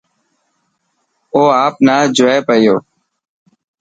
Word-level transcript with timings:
او 1.33 1.41
آپ 1.63 1.75
نا 1.85 1.95
جوئي 2.15 2.39
پيو. 2.47 2.75